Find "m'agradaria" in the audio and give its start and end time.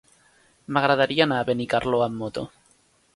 0.77-1.27